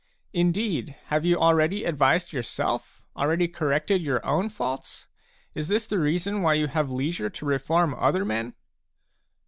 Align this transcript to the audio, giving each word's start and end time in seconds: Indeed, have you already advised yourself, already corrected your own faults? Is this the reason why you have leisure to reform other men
Indeed, 0.33 0.95
have 1.09 1.25
you 1.25 1.37
already 1.37 1.83
advised 1.85 2.33
yourself, 2.33 3.05
already 3.15 3.47
corrected 3.47 4.01
your 4.01 4.25
own 4.25 4.49
faults? 4.49 5.05
Is 5.53 5.67
this 5.67 5.85
the 5.85 5.99
reason 5.99 6.41
why 6.41 6.55
you 6.55 6.65
have 6.65 6.89
leisure 6.89 7.29
to 7.29 7.45
reform 7.45 7.93
other 7.93 8.25
men 8.25 8.55